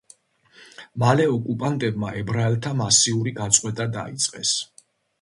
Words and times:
მალე 1.03 1.27
ოკუპანტებმა 1.33 2.11
ებრაელთა 2.23 2.75
მასიური 2.83 3.37
გაწყვეტა 3.39 3.91
დაიწყეს. 4.01 4.61